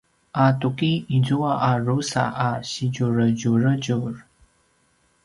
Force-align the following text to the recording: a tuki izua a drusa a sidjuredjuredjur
a 0.43 0.45
tuki 0.59 0.91
izua 1.17 1.51
a 1.67 1.71
drusa 1.83 2.23
a 2.47 2.49
sidjuredjuredjur 2.69 4.13